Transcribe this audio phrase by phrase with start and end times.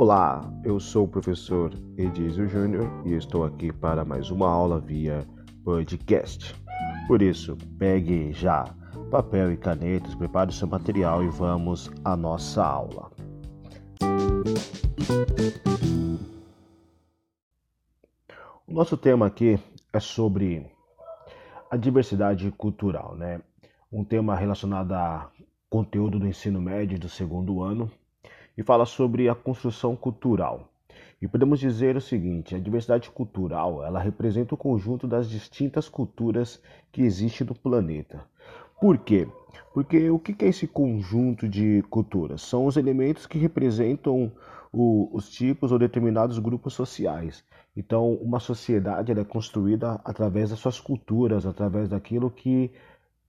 [0.00, 5.26] Olá, eu sou o professor Edizio Júnior e estou aqui para mais uma aula via
[5.64, 6.54] podcast.
[7.08, 8.64] Por isso, pegue já
[9.10, 13.10] papel e canetas, prepare o seu material e vamos à nossa aula.
[18.68, 19.58] O nosso tema aqui
[19.92, 20.70] é sobre
[21.68, 23.40] a diversidade cultural, né?
[23.90, 25.28] Um tema relacionado a
[25.68, 27.90] conteúdo do ensino médio do segundo ano
[28.58, 30.68] e fala sobre a construção cultural.
[31.22, 36.60] E podemos dizer o seguinte: a diversidade cultural ela representa o conjunto das distintas culturas
[36.90, 38.20] que existem no planeta.
[38.80, 39.28] Por quê?
[39.72, 42.42] Porque o que é esse conjunto de culturas?
[42.42, 44.32] São os elementos que representam
[44.72, 47.44] o, os tipos ou determinados grupos sociais.
[47.76, 52.72] Então, uma sociedade é construída através das suas culturas, através daquilo que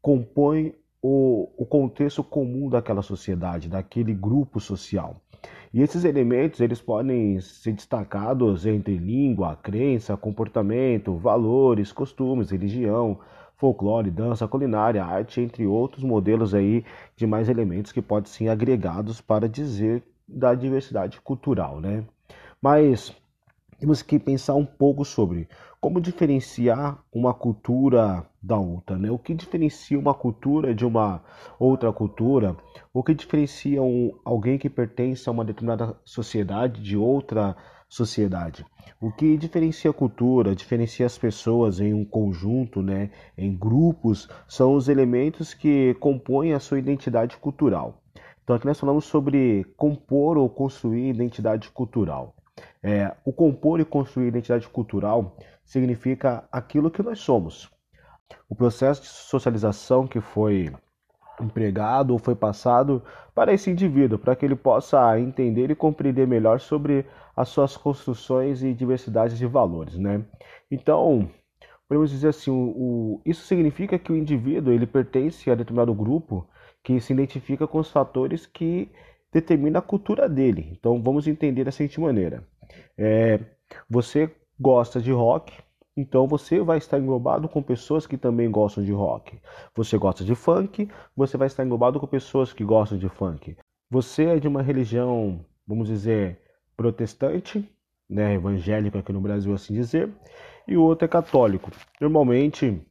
[0.01, 5.21] compõe o, o contexto comum daquela sociedade, daquele grupo social.
[5.73, 13.19] E esses elementos eles podem ser destacados entre língua, crença, comportamento, valores, costumes, religião,
[13.55, 16.83] folclore, dança, culinária, arte, entre outros modelos aí
[17.15, 22.03] de mais elementos que podem ser agregados para dizer da diversidade cultural, né?
[22.61, 23.15] Mas
[23.79, 25.47] temos que pensar um pouco sobre
[25.81, 29.09] como diferenciar uma cultura da outra, né?
[29.09, 31.23] O que diferencia uma cultura de uma
[31.57, 32.55] outra cultura?
[32.93, 37.55] O que diferencia um, alguém que pertence a uma determinada sociedade de outra
[37.87, 38.65] sociedade?
[38.99, 44.73] O que diferencia a cultura, diferencia as pessoas em um conjunto, né, em grupos, são
[44.73, 48.01] os elementos que compõem a sua identidade cultural.
[48.43, 52.35] Então aqui nós falamos sobre compor ou construir identidade cultural.
[52.81, 55.35] É, o compor e construir identidade cultural
[55.65, 57.69] significa aquilo que nós somos.
[58.47, 60.71] O processo de socialização que foi
[61.41, 66.59] empregado ou foi passado para esse indivíduo, para que ele possa entender e compreender melhor
[66.59, 67.05] sobre
[67.35, 70.25] as suas construções e diversidades de valores, né?
[70.69, 71.29] Então,
[71.87, 76.47] podemos dizer assim, o, o, isso significa que o indivíduo ele pertence a determinado grupo
[76.83, 78.91] que se identifica com os fatores que
[79.31, 80.69] determinam a cultura dele.
[80.71, 82.43] Então, vamos entender da seguinte maneira:
[82.97, 83.39] é,
[83.89, 85.53] você gosta de rock,
[85.95, 89.39] então você vai estar englobado com pessoas que também gostam de rock.
[89.75, 93.57] Você gosta de funk, você vai estar englobado com pessoas que gostam de funk.
[93.89, 96.39] Você é de uma religião, vamos dizer,
[96.77, 97.67] protestante,
[98.09, 100.09] né, evangélico aqui no Brasil assim dizer,
[100.67, 101.69] e o outro é católico.
[101.99, 102.81] Normalmente,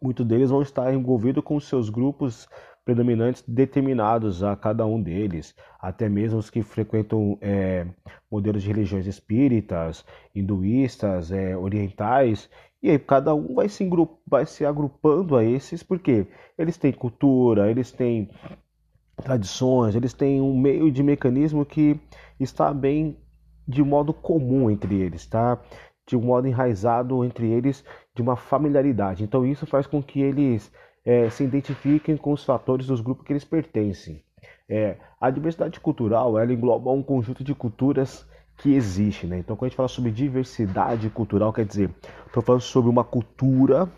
[0.00, 2.48] muitos deles vão estar envolvidos com seus grupos
[2.88, 7.86] predominantes determinados a cada um deles, até mesmo os que frequentam é,
[8.30, 12.48] modelos de religiões espíritas, hinduístas, é, orientais,
[12.82, 13.86] e aí cada um vai se,
[14.26, 18.30] vai se agrupando a esses, porque eles têm cultura, eles têm
[19.22, 22.00] tradições, eles têm um meio de mecanismo que
[22.40, 23.18] está bem
[23.66, 25.60] de modo comum entre eles, tá?
[26.06, 27.84] De um modo enraizado entre eles,
[28.14, 29.22] de uma familiaridade.
[29.24, 30.72] Então isso faz com que eles
[31.08, 34.22] é, se identifiquem com os fatores dos grupos que eles pertencem.
[34.68, 39.26] É, a diversidade cultural ela engloba um conjunto de culturas que existe.
[39.26, 39.38] Né?
[39.38, 41.90] Então, quando a gente fala sobre diversidade cultural, quer dizer,
[42.26, 43.90] estou falando sobre uma cultura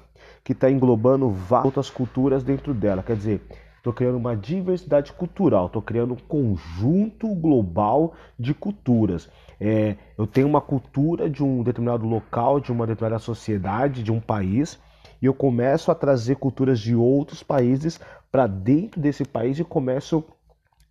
[0.45, 3.03] que está englobando várias outras culturas dentro dela.
[3.03, 3.43] Quer dizer,
[3.77, 9.29] estou criando uma diversidade cultural, estou criando um conjunto global de culturas.
[9.61, 14.21] É, eu tenho uma cultura de um determinado local, de uma determinada sociedade, de um
[14.21, 14.79] país
[15.21, 18.01] e eu começo a trazer culturas de outros países
[18.31, 20.25] para dentro desse país e começo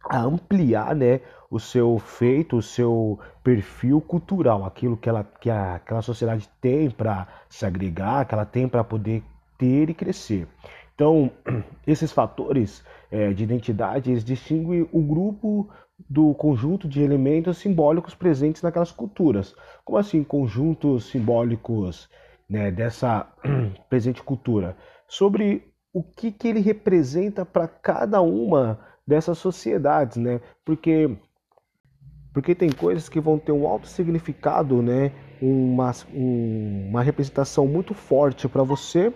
[0.03, 5.75] a ampliar né, o seu feito, o seu perfil cultural, aquilo que, ela, que a,
[5.75, 9.23] aquela sociedade tem para se agregar, que ela tem para poder
[9.57, 10.47] ter e crescer.
[10.93, 11.31] Então,
[11.87, 15.69] esses fatores é, de identidade, eles distinguem o grupo
[16.09, 19.55] do conjunto de elementos simbólicos presentes naquelas culturas.
[19.83, 22.09] Como assim conjuntos simbólicos
[22.49, 23.27] né, dessa
[23.89, 24.75] presente cultura,
[25.07, 30.39] sobre o que, que ele representa para cada uma dessas sociedades, né?
[30.63, 31.17] Porque
[32.31, 35.11] porque tem coisas que vão ter um alto significado, né?
[35.41, 39.11] Uma, um, uma representação muito forte para você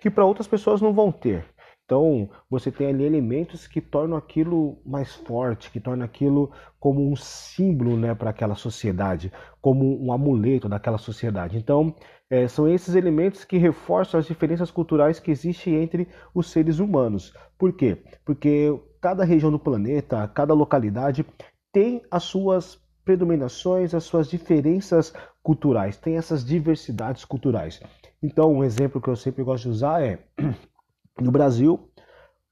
[0.00, 1.44] que para outras pessoas não vão ter.
[1.84, 6.50] Então, você tem ali elementos que tornam aquilo mais forte, que tornam aquilo
[6.80, 9.30] como um símbolo né, para aquela sociedade,
[9.60, 11.58] como um amuleto daquela sociedade.
[11.58, 11.94] Então,
[12.32, 17.34] é, são esses elementos que reforçam as diferenças culturais que existem entre os seres humanos.
[17.58, 18.02] Por quê?
[18.24, 21.26] Porque cada região do planeta, cada localidade
[21.70, 25.12] tem as suas predominações, as suas diferenças
[25.42, 27.82] culturais, tem essas diversidades culturais.
[28.22, 30.18] Então, um exemplo que eu sempre gosto de usar é
[31.20, 31.86] no Brasil,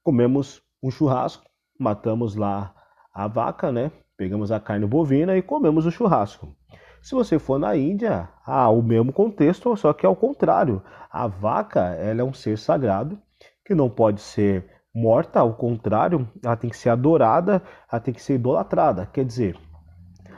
[0.03, 1.47] comemos um churrasco,
[1.79, 2.75] matamos lá
[3.15, 3.91] a vaca, né?
[4.15, 6.55] Pegamos a carne bovina e comemos o churrasco.
[7.03, 10.83] Se você for na Índia, há o mesmo contexto, só que é o contrário.
[11.11, 13.19] A vaca ela é um ser sagrado
[13.65, 18.23] que não pode ser morta, ao contrário, ela tem que ser adorada, ela tem que
[18.23, 19.07] ser idolatrada.
[19.07, 19.57] Quer dizer,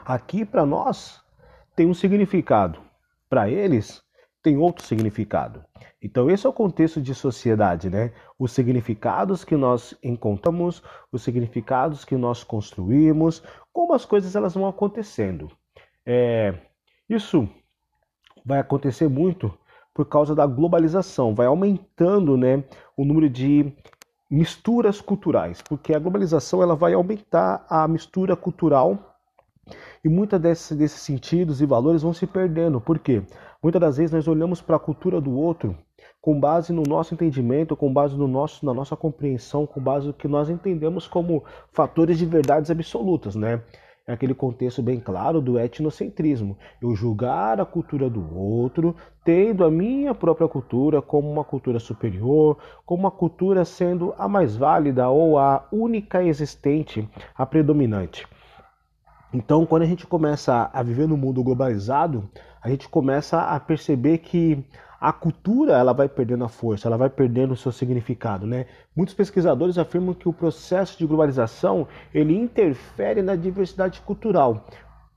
[0.05, 1.21] aqui para nós
[1.75, 2.79] tem um significado,
[3.29, 4.01] para eles
[4.41, 5.63] tem outro significado.
[6.01, 8.11] Então esse é o contexto de sociedade, né?
[8.37, 14.67] Os significados que nós encontramos, os significados que nós construímos, como as coisas elas vão
[14.67, 15.49] acontecendo.
[16.05, 16.53] É,
[17.09, 17.47] isso
[18.45, 19.51] vai acontecer muito
[19.93, 22.63] por causa da globalização, vai aumentando, né,
[22.97, 23.71] o número de
[24.29, 29.15] misturas culturais, porque a globalização ela vai aumentar a mistura cultural
[30.03, 32.81] e muitos desses, sentidos e valores vão se perdendo.
[32.81, 33.23] Por quê?
[33.61, 35.77] Muitas das vezes nós olhamos para a cultura do outro
[36.19, 40.13] com base no nosso entendimento, com base no nosso, na nossa compreensão, com base no
[40.13, 43.61] que nós entendemos como fatores de verdades absolutas, né?
[44.05, 46.57] É aquele contexto bem claro do etnocentrismo.
[46.81, 52.57] Eu julgar a cultura do outro, tendo a minha própria cultura como uma cultura superior,
[52.85, 58.27] como uma cultura sendo a mais válida ou a única existente, a predominante.
[59.33, 62.29] Então, quando a gente começa a viver no mundo globalizado,
[62.63, 64.63] a gente começa a perceber que
[64.99, 68.67] a cultura ela vai perdendo a força, ela vai perdendo o seu significado, né?
[68.95, 74.65] Muitos pesquisadores afirmam que o processo de globalização ele interfere na diversidade cultural.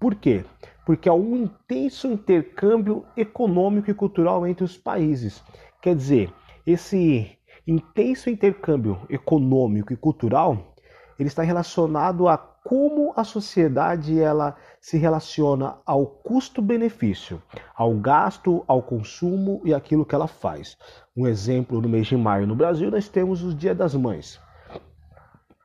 [0.01, 0.45] Por quê?
[0.85, 5.41] Porque há um intenso intercâmbio econômico e cultural entre os países.
[5.81, 6.33] Quer dizer,
[6.67, 10.75] esse intenso intercâmbio econômico e cultural
[11.19, 12.37] ele está relacionado a
[12.69, 17.41] como a sociedade ela se relaciona ao custo-benefício,
[17.77, 20.77] ao gasto, ao consumo e aquilo que ela faz.
[21.17, 24.41] Um exemplo, no mês de maio no Brasil nós temos o Dia das Mães.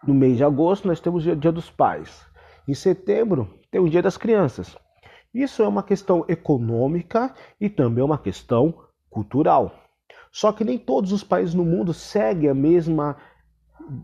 [0.05, 2.23] No mês de agosto nós temos o Dia dos Pais.
[2.67, 4.77] Em setembro tem o Dia das Crianças.
[5.33, 8.75] Isso é uma questão econômica e também uma questão
[9.09, 9.73] cultural.
[10.31, 13.17] Só que nem todos os países no mundo seguem a mesma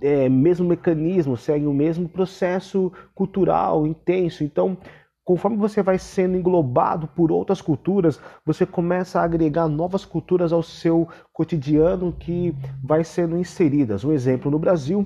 [0.01, 4.43] é, mesmo mecanismo, seguem o mesmo processo cultural intenso.
[4.43, 4.77] Então,
[5.23, 10.63] conforme você vai sendo englobado por outras culturas, você começa a agregar novas culturas ao
[10.63, 14.03] seu cotidiano que vai sendo inseridas.
[14.03, 15.05] Um exemplo no Brasil,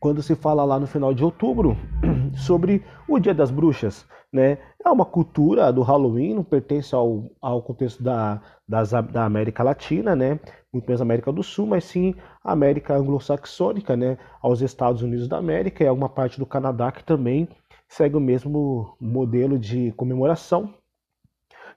[0.00, 1.76] quando se fala lá no final de outubro
[2.34, 4.58] sobre o Dia das Bruxas, né?
[4.84, 10.14] É uma cultura do Halloween, não pertence ao, ao contexto da, das, da América Latina,
[10.14, 10.38] né?
[10.72, 14.18] Muito menos América do Sul, mas sim a América anglo-saxônica, né?
[14.40, 17.48] Aos Estados Unidos da América e alguma parte do Canadá que também
[17.88, 20.72] segue o mesmo modelo de comemoração,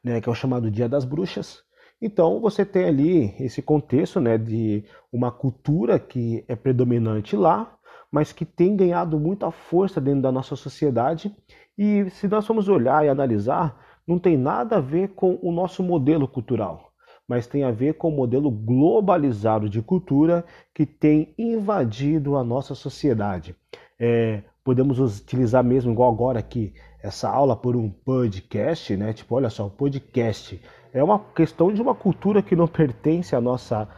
[0.04, 0.22] né?
[0.22, 1.64] Que é o chamado Dia das Bruxas.
[2.00, 4.38] Então você tem ali esse contexto, né?
[4.38, 7.76] De uma cultura que é predominante lá,
[8.14, 11.36] mas que tem ganhado muita força dentro da nossa sociedade.
[11.76, 13.76] E se nós formos olhar e analisar,
[14.06, 16.92] não tem nada a ver com o nosso modelo cultural,
[17.28, 20.46] mas tem a ver com o modelo globalizado de cultura
[20.76, 23.56] que tem invadido a nossa sociedade.
[24.00, 26.72] É, podemos utilizar mesmo, igual agora aqui,
[27.02, 29.12] essa aula por um podcast, né?
[29.12, 30.62] Tipo, olha só, um podcast
[30.94, 33.90] é uma questão de uma cultura que não pertence à nossa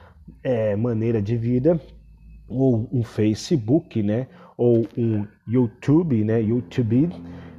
[0.41, 1.81] é, maneira de vida,
[2.47, 4.27] ou um Facebook, né?
[4.57, 6.41] Ou um YouTube, né?
[6.41, 7.09] YouTube,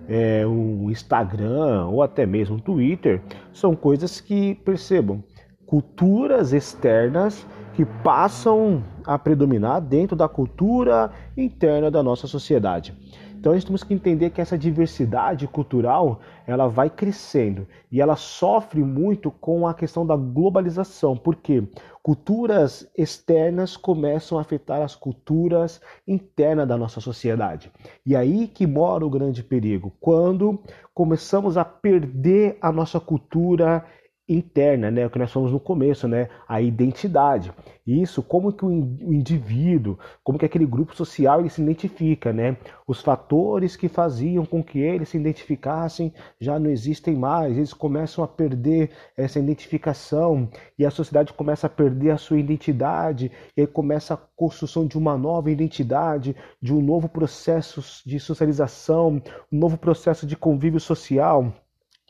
[0.09, 3.23] é, um Instagram ou até mesmo um Twitter,
[3.53, 5.23] são coisas que percebam
[5.67, 12.95] culturas externas que passam a predominar dentro da cultura interna da nossa sociedade.
[13.39, 17.67] Então a gente temos que entender que essa diversidade cultural ela vai crescendo.
[17.91, 21.63] E ela sofre muito com a questão da globalização, porque
[22.03, 27.71] culturas externas começam a afetar as culturas internas da nossa sociedade.
[28.05, 30.59] E aí que mora o grande perigo, quando
[30.95, 33.85] começamos a perder a nossa cultura
[34.29, 37.53] interna, né, o que nós falamos no começo, né, a identidade.
[37.87, 38.71] Isso, como que o
[39.13, 42.57] indivíduo, como que aquele grupo social ele se identifica, né?
[42.85, 48.25] Os fatores que faziam com que eles se identificassem já não existem mais, eles começam
[48.25, 53.31] a perder essa identificação e a sociedade começa a perder a sua identidade.
[53.57, 59.23] E aí começa a construção de uma nova identidade, de um novo processo de socialização,
[59.53, 61.53] um novo processo de convívio social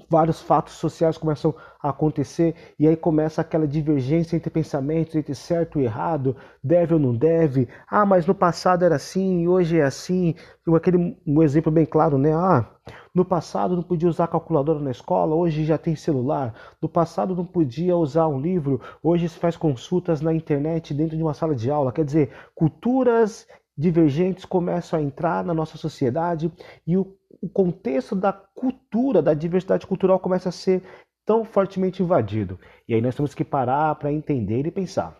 [0.09, 5.81] vários fatos sociais começam a acontecer e aí começa aquela divergência entre pensamentos, entre certo
[5.81, 7.69] e errado, deve ou não deve.
[7.89, 10.35] Ah, mas no passado era assim hoje é assim.
[10.75, 12.33] Aquele um exemplo bem claro, né?
[12.33, 12.69] Ah,
[13.15, 16.55] no passado não podia usar calculadora na escola, hoje já tem celular.
[16.83, 21.23] No passado não podia usar um livro, hoje se faz consultas na internet dentro de
[21.23, 21.93] uma sala de aula.
[21.93, 23.47] Quer dizer, culturas
[23.77, 26.53] divergentes começam a entrar na nossa sociedade
[26.87, 30.83] e o o contexto da cultura, da diversidade cultural começa a ser
[31.25, 32.59] tão fortemente invadido.
[32.89, 35.17] E aí nós temos que parar para entender e pensar.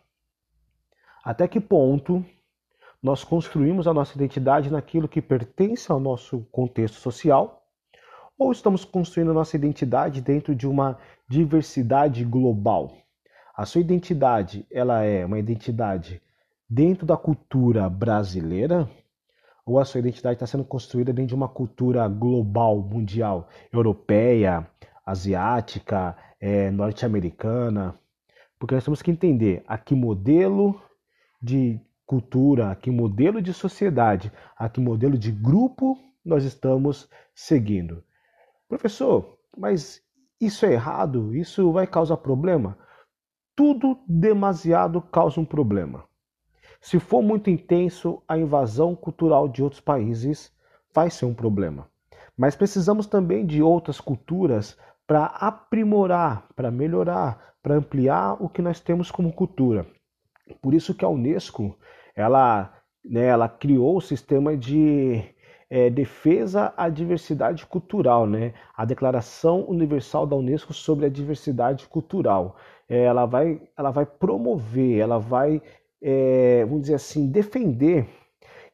[1.25, 2.25] Até que ponto
[3.03, 7.65] nós construímos a nossa identidade naquilo que pertence ao nosso contexto social?
[8.39, 10.99] Ou estamos construindo a nossa identidade dentro de uma
[11.29, 12.93] diversidade global?
[13.57, 16.23] A sua identidade, ela é uma identidade
[16.69, 18.89] dentro da cultura brasileira?
[19.67, 24.65] Ou a sua identidade está sendo construída dentro de uma cultura global, mundial, europeia,
[25.05, 27.99] asiática, é, norte-americana?
[28.61, 30.81] Porque nós temos que entender a que modelo
[31.43, 38.05] de cultura, a que modelo de sociedade, a que modelo de grupo nós estamos seguindo.
[38.69, 40.01] Professor, mas
[40.41, 41.35] isso é errado?
[41.35, 42.79] Isso vai causar problema?
[43.55, 46.05] Tudo demasiado causa um problema.
[46.87, 50.53] Se for muito intenso, a invasão cultural de outros países
[50.95, 51.89] vai ser um problema.
[52.39, 58.79] Mas precisamos também de outras culturas para aprimorar, para melhorar, para ampliar o que nós
[58.79, 59.85] temos como cultura.
[60.63, 61.77] Por isso que a Unesco
[62.15, 62.73] ela,
[63.05, 65.25] né, ela criou o sistema de
[65.69, 68.55] é, defesa à diversidade cultural, né?
[68.77, 72.55] A Declaração Universal da Unesco sobre a Diversidade Cultural.
[72.89, 75.61] É, ela, vai, ela vai promover, ela vai
[76.03, 78.09] é, vamos dizer assim, defender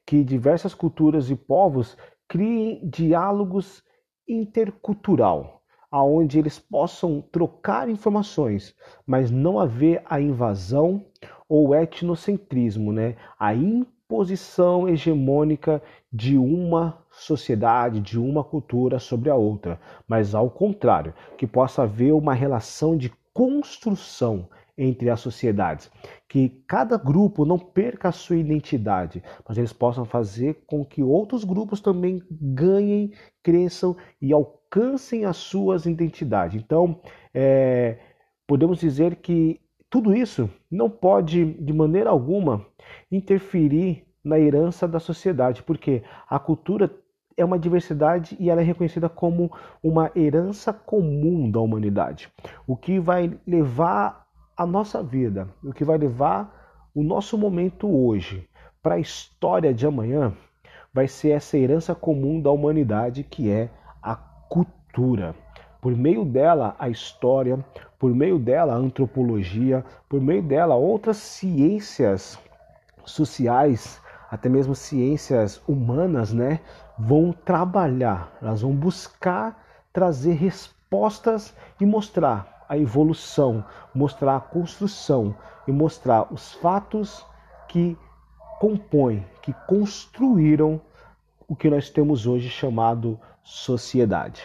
[0.07, 1.97] que diversas culturas e povos
[2.29, 3.83] criem diálogos
[4.29, 8.75] intercultural, aonde eles possam trocar informações,
[9.07, 11.05] mas não haver a invasão
[11.49, 13.17] ou etnocentrismo, né?
[13.38, 21.14] A imposição hegemônica de uma sociedade, de uma cultura sobre a outra, mas ao contrário,
[21.37, 25.91] que possa haver uma relação de construção entre as sociedades,
[26.29, 31.45] que cada grupo não perca a sua identidade, mas eles possam fazer com que outros
[31.45, 33.12] grupos também ganhem,
[33.43, 36.61] cresçam e alcancem as suas identidades.
[36.62, 37.00] Então,
[37.35, 37.99] é,
[38.47, 39.61] podemos dizer que
[39.91, 42.67] tudo isso não pode, de maneira alguma,
[43.11, 46.91] interferir na herança da sociedade, porque a cultura
[47.37, 49.52] é uma diversidade e ela é reconhecida como
[49.83, 52.31] uma herança comum da humanidade.
[52.67, 54.22] O que vai levar
[54.56, 58.49] a nossa vida, o que vai levar o nosso momento hoje
[58.82, 60.32] para a história de amanhã,
[60.92, 63.71] vai ser essa herança comum da humanidade que é
[64.02, 65.35] a cultura.
[65.80, 67.64] Por meio dela, a história,
[67.99, 72.38] por meio dela, a antropologia, por meio dela, outras ciências
[73.04, 76.61] sociais, até mesmo ciências humanas, né,
[76.99, 83.62] vão trabalhar, elas vão buscar trazer respostas e mostrar a evolução,
[83.95, 85.37] mostrar a construção
[85.69, 87.23] e mostrar os fatos
[87.69, 87.99] que
[88.59, 90.81] compõem, que construíram
[91.47, 94.43] o que nós temos hoje chamado sociedade.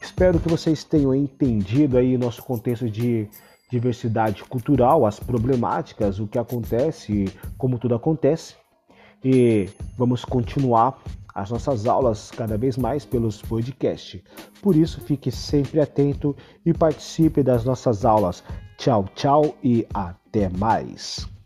[0.00, 3.28] Espero que vocês tenham entendido aí nosso contexto de
[3.70, 8.56] diversidade cultural, as problemáticas, o que acontece, como tudo acontece.
[9.22, 11.00] E vamos continuar
[11.38, 14.20] as nossas aulas cada vez mais pelos podcasts.
[14.60, 16.34] Por isso, fique sempre atento
[16.66, 18.42] e participe das nossas aulas.
[18.76, 21.37] Tchau, tchau e até mais.